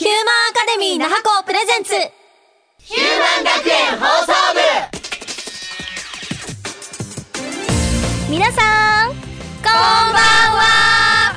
[0.00, 0.18] ヒューマン
[0.50, 1.92] アカデミー那覇校プレゼンツ。
[2.78, 4.60] ヒューマン学園放送部。
[8.30, 9.16] 皆さんこん
[9.62, 9.70] ば
[10.08, 11.36] んは。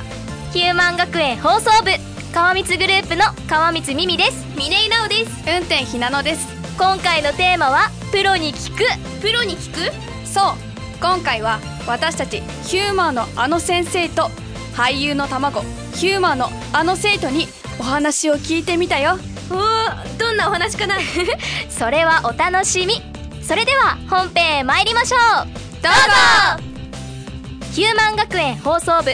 [0.50, 1.90] ヒューマン学園放送部
[2.32, 4.46] 川光グループの川光美美です。
[4.56, 5.44] 峰井直です。
[5.46, 6.48] 運転ひなのです。
[6.78, 8.78] 今回のテーマはプロに聞く。
[9.20, 9.92] プロに聞く？
[10.26, 10.54] そう。
[11.02, 14.30] 今回は私たちヒューマンのあの先生と
[14.74, 15.60] 俳優の卵
[15.96, 17.46] ヒューマンのあの生徒に
[17.78, 19.18] お話を聞いてみたよ。
[19.50, 20.96] おおどんなお話かな？
[21.68, 23.02] それはお楽しみ。
[23.42, 25.46] それでは本編へ参りましょう。
[25.82, 25.92] どう
[26.58, 26.62] ぞ！
[27.72, 29.12] ヒューマン学園放送部。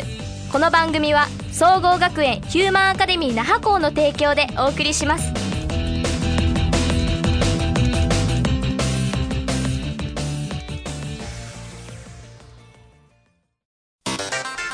[0.53, 5.33] この番組は総合学園ヒューマンアカデミー那覇校の提供でお送りします。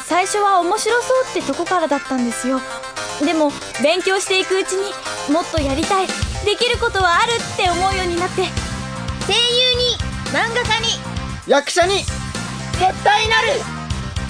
[0.06, 2.60] 最初は面白そうってとこからだったんですよ
[3.24, 3.50] でも
[3.82, 4.92] 勉強していくうちに
[5.32, 6.06] もっとやりたい。
[6.44, 8.42] できることはあるって思うようになって。
[9.26, 9.96] 声優に
[10.32, 10.88] 漫画家に。
[11.46, 12.04] 役者に。
[12.78, 13.48] 絶対なる。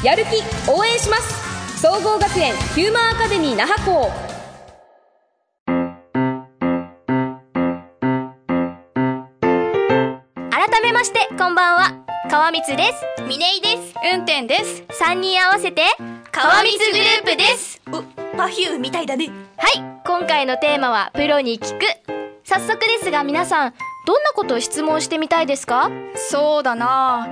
[0.02, 1.80] やる気応援します。
[1.80, 4.10] 総合学園ヒューマンアカデミー那覇校。
[10.50, 11.92] 改めましてこんばんは。
[12.30, 13.22] 川光です。
[13.26, 13.94] 峰井です。
[14.12, 14.82] 運転です。
[15.02, 15.82] 3人合わせて
[16.32, 17.80] 川光グループです。
[17.92, 19.30] おパフューみたいだね。
[19.56, 21.86] はい今回のテーマはプロに聞く。
[22.44, 23.74] 早速ですが皆さん
[24.06, 25.90] どんなことを質問してみたいですか？
[26.14, 27.26] そうだな。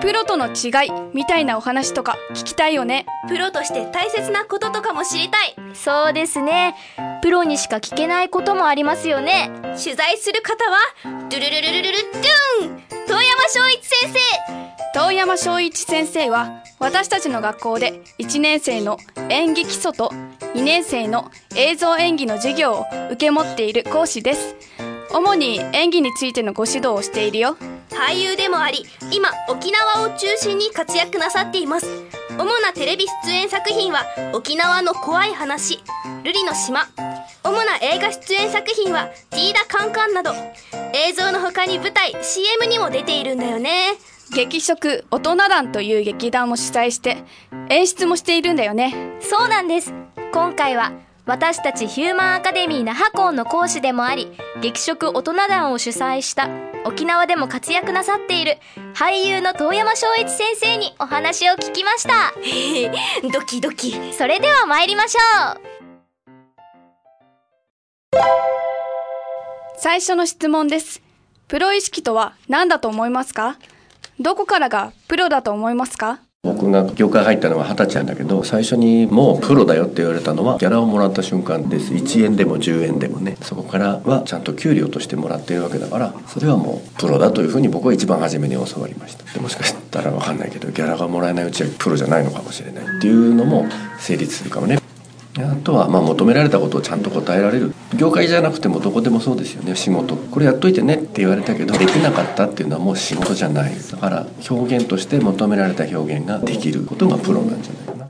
[0.00, 3.06] プロとの違いみたいなお話とか聞きたいよね。
[3.28, 5.56] プロとして大切なこととかも知りたい。
[5.74, 6.76] そうですね。
[7.22, 9.50] プロにしか聞けないこともありますよね。
[9.82, 10.78] 取材する方は
[11.30, 11.98] ドゥルルルルルル
[12.60, 12.82] ドゥン。
[13.08, 14.18] 遠山翔一先生。
[14.92, 20.12] 遠山翔一先生は私たちの学校で1年生の演技基礎と
[20.54, 24.56] 2年生の映像演技の授業を受け持っている講師です。
[25.12, 27.56] 主に演技についてのご指導をしているよ。
[27.90, 31.86] 俳優でもあり今沖縄を中心に活躍なさっています。
[32.36, 35.82] 主なテレビ出演作品は沖縄の怖い話。
[36.24, 36.88] ルリの島。
[37.44, 40.32] 主な映画出演作品はティーダカンカンなど。
[40.92, 43.92] 映像の他に舞台 CM にも出ているんだよね。
[44.34, 47.18] 劇食大人団という劇団も主催して
[47.68, 49.16] 演出もしているんだよね。
[49.20, 49.92] そうなんです
[50.32, 50.92] 今回は
[51.26, 54.28] 私たちヒューマンアカデミー那覇校の講師でもあり
[54.60, 56.48] 劇食大人団を主催した
[56.84, 58.56] 沖縄でも活躍なさっている
[58.94, 62.32] 俳優の遠山翔一先生にお話を聞きました。
[63.32, 64.14] ドキドキ。
[64.14, 65.60] それでは参りましょう。
[69.76, 71.02] 最初の質問です。
[71.48, 73.56] プロ意識とは何だと思いますか？
[74.18, 76.20] どこからがプロだと思いますか？
[76.42, 81.92] 僕が業界入ったのは二十歳なんだけど最初にもうプロだよって言われたのはギャラをもらった瞬間です。
[81.92, 83.36] 1円でも10円でもね。
[83.42, 89.24] そこからはちゃんと給料としてもらってるわけだからそれはもうプロだというふうに僕は一番初めに教わりました。
[89.34, 93.66] でもしかしたら分かんないけどギャラがもらえないうちはプロじゃないのかもしれないっていうのも
[93.98, 94.79] 成立するかもね。
[95.44, 97.74] あとはまあ求められたことをちゃんと答えられる。
[97.96, 99.76] 業界じゃなくてもどこでもそうですよね。
[99.76, 100.16] 仕事。
[100.16, 103.74] これやっといてねって言われたけどできなかったっていうのはもう仕事じゃない。
[103.90, 108.08] だから表現として求められた表現ができることがプロなんじゃないかな。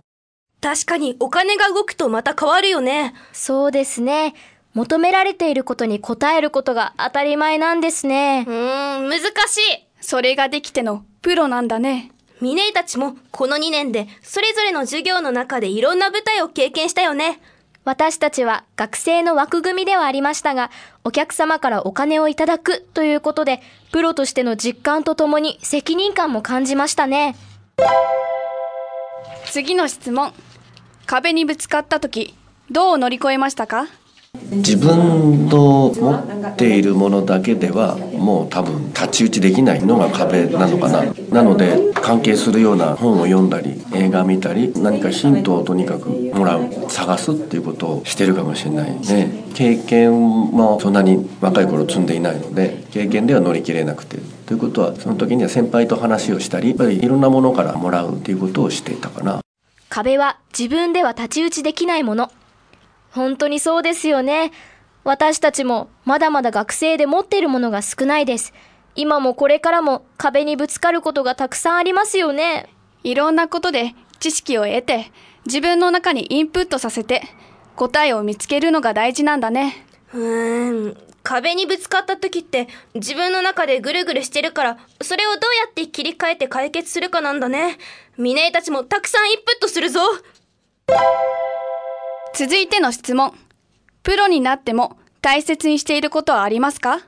[0.60, 3.14] 確かにお金が動くとまた変わるよね。
[3.32, 4.34] そうですね。
[4.74, 8.44] 求められていることに応えることが当たり前なんですね。
[8.46, 9.86] うーん難しい。
[10.00, 17.40] それができてのプロなんだねミネイたちもこの2年でそれぞれの授業の中でいろんな舞台を経験したよね。
[17.84, 20.70] 私たちは学生の枠組みではありましたが、
[21.02, 27.36] お客様からお金をいただくということで、プロとしての実感とともに責任感も感じましたね。
[29.46, 30.32] 次の質問
[31.06, 32.36] 壁にぶつかった時
[32.70, 33.88] どう乗り越えましたか？
[34.52, 41.04] 自分の持っているものだけではもう多分太刀打ちできないのが壁なのかな。
[41.30, 49.44] なので関係するような本を読んだり映画見たり何かヒントをとにかくもらう探すっていうことをしてるかもしれないね。
[49.54, 54.18] 経験もそんなに若い頃積んでいないので経験では乗り切れなくて。
[54.46, 59.40] ということはその時には先輩と話をしたりやっぱりいろんなものからもらうっていうことをしていたかな。
[59.88, 62.30] 壁は自分では太刀打ちできないもの。
[63.10, 64.52] 本当にそうですよね。
[65.04, 68.52] 私たちもまだまだ学生で持っているものが少ないです。
[68.94, 72.68] 今もこれからも壁にぶつかることがたくさんありますよね。
[73.02, 75.10] いろんなことで知識を得て
[75.46, 77.22] 自分の中にインプットさせて
[77.76, 79.86] 答えを見つけるのが大事なんだね。
[80.12, 80.96] うーん。
[81.22, 87.78] 壁にぶつかった時って自分の中でぐるぐるしてるから、それをどうやって切り替えて解決するかなんだね。
[88.16, 90.00] ミネイたちもたくさんインプットするぞ。
[92.34, 93.34] 続いての質問。
[94.02, 97.00] プロになっても大切にしていることはありますか？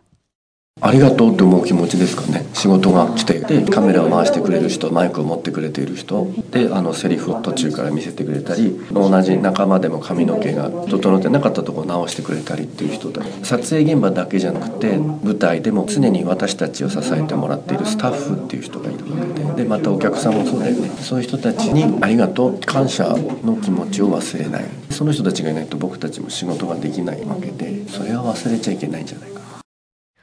[0.84, 2.44] ありがとうって思う気持ちですかね。
[2.54, 6.26] 仕事が来てでカメラを回してくれる人マイクを持ってくれている人。
[6.50, 19.62] であのセリフを途中から見せてくれたり同じ仲間でも髪の毛が整ってなかったとこ直してくれたりっていう人だ撮影現場だけじゃなくて舞台でも常に私たちを支えてもらっているスタッフっていう人がいるわけで。
[19.62, 20.90] でまたお客さんもそうだよね。
[21.00, 24.64] そういう人たちにありがとう感謝の気持ちを忘れない。
[24.90, 29.41] その人たちがいないと僕たちも仕事ができないわけでそれは忘れちゃいけないんじゃないか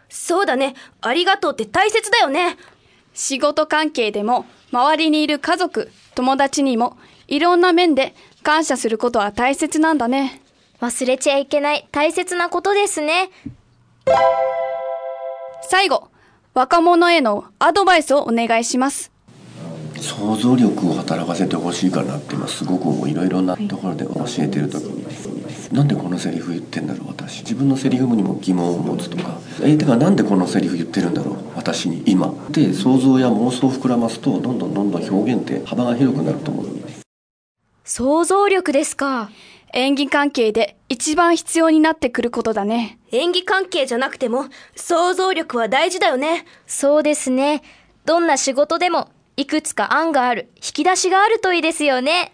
[0.09, 2.57] そうだねありがとうって大切だよね
[3.13, 6.97] 仕事関係でも周りにいる家族、友達にも
[7.27, 8.13] いろんな面で
[8.43, 10.41] 感謝することは大切なんだね。
[10.79, 13.29] 忘れちゃいけない大切なことですね。
[15.63, 16.07] 最後、
[16.53, 19.11] 若者へのアドバイスをお願いします。
[19.99, 25.03] 想像力を働かせてほしいかなって今すごくいろいろなところで教えてる時に
[25.71, 36.79] なんでこのセリフ言ってんだろう私自分のセリフにも疑問を持つとか相手がなんでこのセリフ言ってるんだろう私に今で想像や妄想を膨らますとどんどんどんどん表現って幅が広くなると思う
[37.89, 39.31] 想像力ですか。
[39.73, 42.99] 演技関係で一番必要になってくることだね。
[43.11, 44.45] 演技関係じゃなくても
[44.75, 47.63] 想像力は大事だよねそうですね。
[48.05, 52.31] どんな仕事でもいくつか案がある、引き出しがあるといいですよね。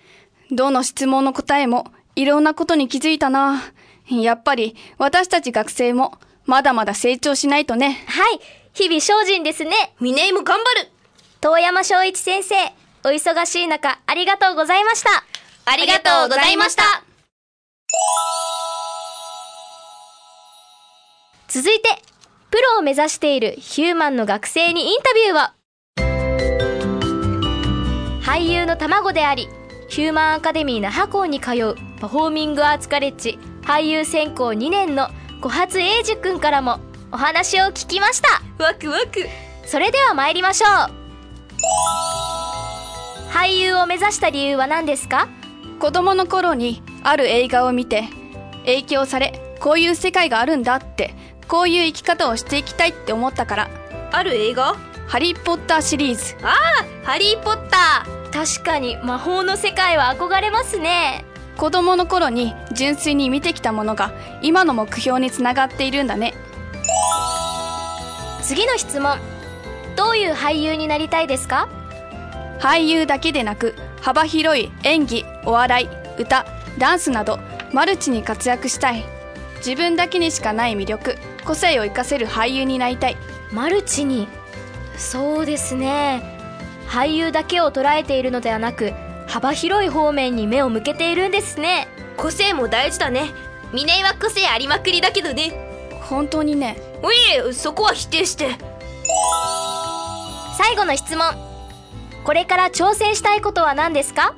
[0.52, 3.62] どの質問の答えもいろんなことに気づいたな。
[4.10, 8.06] やっぱり私たち学生もまだまだ成長しないとね。
[8.08, 8.40] はい。
[8.74, 9.94] 日々精進ですね。
[10.00, 10.90] 峰井も頑張る
[11.42, 12.56] 遠山昭一先生、
[13.04, 15.10] お忙しい中、ありがとうございました。
[15.66, 17.04] ありがとうございました
[21.48, 22.02] 続いて、
[22.52, 25.54] プロを目指しているヒューマンの学生にインタビューは、
[28.22, 29.48] 俳優の卵であり、
[29.88, 35.10] ヒューマンアカデミー那覇校に通うパフォーミングアーツカレッジ俳優専攻2年の
[35.42, 36.80] 小初英二くんからも
[37.12, 38.42] お話を聞きました。
[38.64, 39.28] ワクワク。
[39.66, 40.70] それでは参りましょう。
[43.32, 45.28] 俳優を目指した理由は何ですか？
[45.80, 48.06] 子供の頃にある映画を見て
[48.66, 51.14] 影響されこういう世界があるんだって
[51.48, 53.70] こういう生き方をしていきたいって思ったから。
[54.12, 54.76] ある映画？
[55.08, 56.36] ハリー・ポッターシリーズ。
[56.44, 58.06] ああハリー・ポッタ
[58.36, 61.24] 確かに魔法の世界は憧れますね。
[61.56, 64.12] 子供の頃に純粋に見てきたものが
[64.42, 66.34] 今の目標につながっているんだね
[68.42, 69.18] 次の質問。
[69.96, 71.70] どういう俳優になりたいですか？
[72.60, 75.90] 俳優だけでなく幅広い演技お笑い
[76.22, 76.46] 歌
[76.78, 77.40] ダンスなど
[77.72, 79.06] マルチに活躍したい
[79.60, 81.16] 自分だけにしかない魅力
[81.46, 83.18] 個性を生かせる俳優になりたい
[83.54, 84.28] マルチに？
[84.98, 86.35] そうですね。
[86.88, 88.94] 俳優だけを捉えているのではなく、
[89.28, 91.88] 幅広い方面に目を向けているんですね。
[92.18, 93.32] ー個性も大事だね。
[93.74, 95.52] 峰井は個性ありまくりだけどね。
[96.04, 96.78] 本当にね。
[97.02, 98.50] おいそこは否定して。
[100.58, 101.34] 最後の質問。
[102.24, 104.34] これから挑戦したいことは何ですか？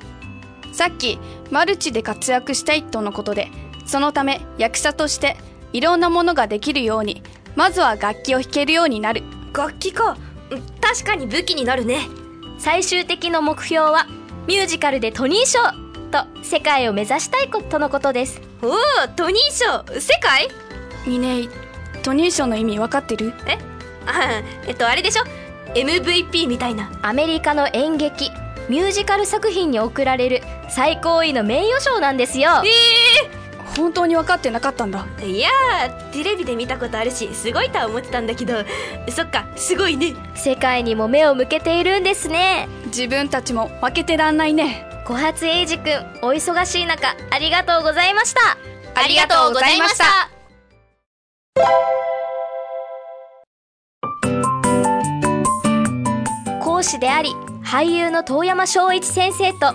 [0.73, 1.19] さっき
[1.51, 3.47] マルチで活躍したいとのことで
[3.85, 5.37] そのため役者として
[5.71, 7.23] いろんなものができるように
[7.55, 9.23] まずは楽器を弾けるようになる。
[9.53, 10.17] 楽器か。
[10.51, 12.07] うん確かに武器になるね
[12.57, 14.07] 最終的な目標は
[14.47, 15.59] ミュージカルでトニー賞
[16.11, 18.41] と世界を目指したいことのことです。
[18.61, 18.73] おお
[19.15, 19.99] トニー賞。
[19.99, 20.47] 世界？
[21.05, 21.49] ミネイ
[22.03, 23.33] トニー賞の意味分かってる？
[23.45, 23.57] え？
[24.05, 25.23] あえっとあれでしょ
[25.73, 26.89] ？MVP みたいな。
[27.01, 28.31] アメリカの演劇、
[28.69, 32.51] ミュージカル作品に贈られる最高位の名誉賞なんですよ。
[33.77, 38.55] 本当に分かってなかったんだいやーテレビで見たことあるしすごいとは思ってたんだけど
[39.09, 42.67] そっかすごいね世界にも目を向けているんですね。
[42.87, 45.89] 自分たちも負けてらんないね小初英二くん、
[46.21, 48.57] お忙しい中、ありがとうございました。
[48.93, 50.29] ありがとうございました
[56.61, 57.31] 講師であり、
[57.63, 59.67] 俳優の遠山昭一先生と、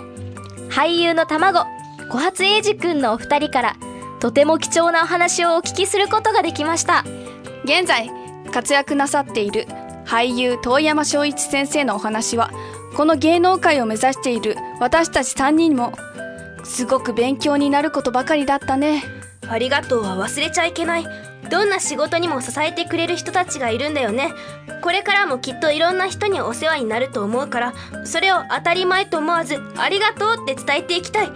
[0.69, 1.65] 俳優の卵、
[2.11, 3.75] 小初英二くんのお二人から、
[4.23, 7.03] とても貴重なお話をお聞きすることができました。
[7.65, 8.09] 現在
[8.53, 9.67] 活躍なさっている
[10.05, 12.49] 俳優遠山昭一先生のお話は
[12.95, 15.91] この芸能界を目指している私たち3人も
[16.63, 19.03] すごく勉強になることばかりだったね。
[19.49, 21.05] ありがとうは忘れちゃいけない。
[21.49, 24.31] どんな仕事にも支えてくれる人たちがいるんだよね。
[24.81, 27.73] これからもきっといろんな人にお世話になると思うから
[28.05, 31.29] それを当たり前と思わずありがとうって伝えていきたい。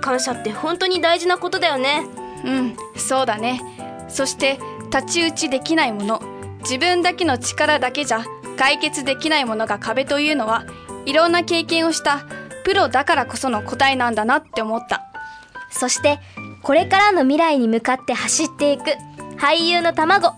[0.00, 2.27] 感謝って本当に大事なことだよね。
[2.44, 3.60] うんそうだね。
[4.08, 6.22] そして太刀打ちできないもの。
[6.60, 8.24] 自分だけの力だけじゃ
[8.56, 10.64] 解決できないものが壁というのは
[11.06, 12.24] いろんな経験をした
[12.64, 15.04] プロだからこその答えなんだなって思った。
[15.70, 16.18] そして、
[16.62, 18.84] これからの未来に向かって走っていく
[19.38, 20.32] 俳優の卵。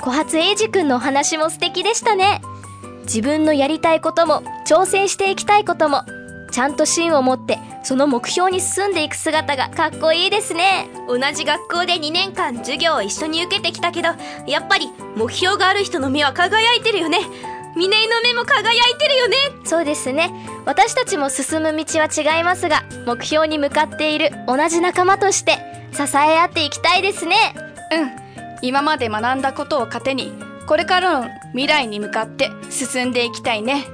[0.00, 2.40] 小初英二くんのお話も素敵でしたね。
[3.04, 6.02] 自分のやりたいことも挑戦していきたいことも。
[6.50, 10.88] ちゃんと芯を持ってその目標に進んでいく姿がかっこいいですね。
[11.08, 14.08] 同じ学校で2年間授業を一緒に受けてきたけど
[14.46, 17.20] やっぱり目標がある人の目は輝いてるよね。
[17.76, 19.36] 峰井の目も輝いてるよね。
[19.64, 20.32] そうですね。
[20.64, 25.58] 私たちも進む道は違いますが目標に向かっている同じ仲間として
[25.92, 27.36] 支え合っていきたいですね。
[27.92, 28.26] うん。
[28.62, 30.32] 今まで学んだことを糧に
[30.66, 33.84] これからの未来に向かって進んでいきたいね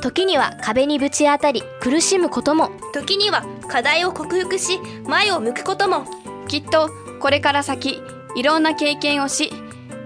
[0.00, 2.70] 時には壁にぶち当たり苦しむことも。
[2.92, 6.06] 時には課題を克服し前を向くことも。
[6.48, 6.90] きっと
[7.20, 8.00] これから先
[8.36, 9.50] いろんな経験をし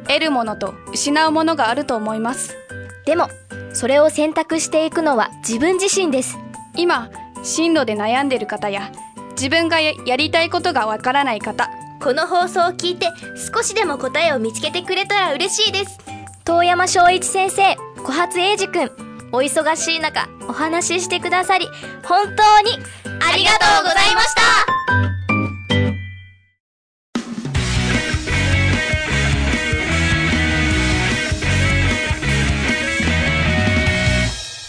[0.09, 2.57] 得るものと失うものがあると思います。
[3.05, 3.29] でも
[3.73, 6.39] それを選択していくのは自分自身です。
[6.77, 7.11] 今
[7.43, 8.93] 進路で悩んでる方や
[9.33, 11.69] 自分がややりたいことがわからない方。
[12.03, 13.07] この放送を聞いて
[13.55, 15.99] 少しでも答えを見つけてくれたら嬉しいです。
[16.45, 19.01] 遠山翔一先生小初英二くん
[19.35, 21.67] お忙しい中お話ししてくださり
[22.05, 22.79] 本当に
[23.21, 24.43] ありがとうございました。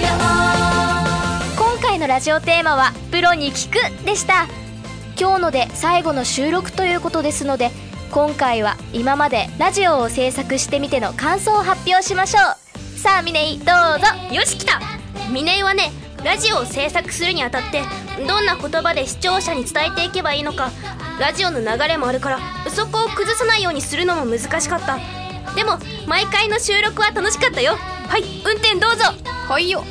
[0.03, 0.09] よ
[1.57, 4.47] 今回のラジオテーマは「プロに聞く」でした。
[5.21, 7.71] 今日ので最後の収録ということですので
[8.15, 12.97] 今回は今までラジオを制作してみての感想を発表しましょう。
[12.97, 13.67] さあミネイどう
[13.99, 14.07] ぞ。
[14.33, 14.81] よし来た。
[15.33, 15.91] 峰井はね
[16.23, 17.83] ラジオを制作するにあたって
[18.25, 20.71] どんな言葉で視聴者に伝えていけばいいのか
[21.19, 22.39] ラジオの流れもあるから
[22.71, 24.97] そこを崩さないようにするのも難しかった。
[25.57, 27.75] でも毎回の収録は楽しかったよ。
[27.75, 29.07] はい運転どうぞ。
[29.49, 29.83] ほいよ。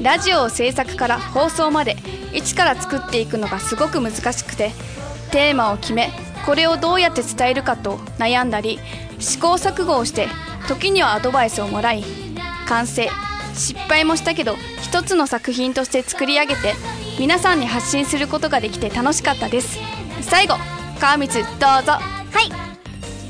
[0.00, 1.96] ラジオを制作から放送まで
[2.32, 4.70] 一から作っていくのがすごく難しくて
[5.32, 6.12] テーマを決め
[6.50, 8.80] これをどうやって伝えるかと悩んだり
[9.20, 10.26] 試行錯誤をして
[10.66, 12.02] 時にはアドバイスをもらい
[12.66, 13.08] 完成。
[13.54, 16.74] 失敗もしたけど一つの作品として作り上げて
[17.20, 19.78] 皆さんに発信することができて楽しかったです。
[20.22, 20.56] 最後
[20.98, 21.50] 川光どう
[21.84, 21.92] ぞ。
[21.92, 22.00] は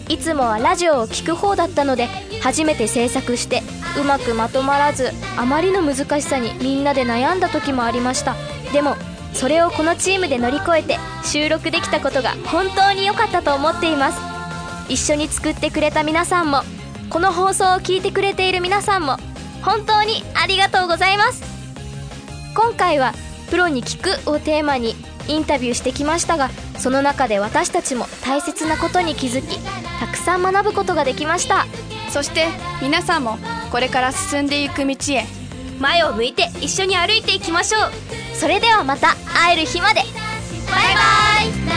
[0.08, 0.14] い。
[0.14, 2.08] いつもはラジオを聞く方だったので
[2.42, 3.62] 初めて制作して
[4.00, 8.34] うまくまとまらずあまりの難しさにみんなで悩んだ時もありました。
[8.72, 8.96] でも
[9.32, 14.18] それをこのチームで乗り越えて収録できたことが本当に良かったと思っています。
[14.88, 16.62] 一緒に作ってくれた皆さんも
[17.08, 19.16] この放送を聞いてくれている皆さんも
[19.62, 21.42] 本当にありがとうございます。
[22.54, 23.14] 今回は
[23.50, 24.96] 「プロに聞く」をテーマに
[25.28, 29.58] インタビューしてきましたがその中で私たちも大切なことに気づき
[30.00, 31.66] たくさん学ぶことができました。
[32.10, 32.48] そして
[32.82, 33.38] 皆さんも
[33.70, 35.24] これから進んでいく道へ
[35.80, 38.36] 前を向いて一緒に歩いていきましょう。
[38.36, 40.02] それではまた会える日まで。
[40.02, 41.70] バイバイ。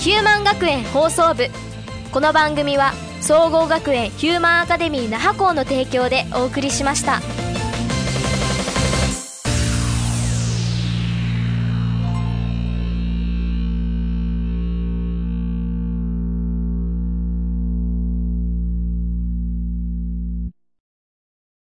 [0.00, 1.46] ヒューマン学園放送部。
[2.10, 7.20] この番組は総合学園ヒューマンアカデミー那覇校の提供でお送りしました。